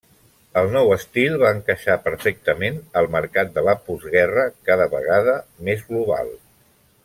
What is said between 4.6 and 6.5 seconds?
cada vegada més global.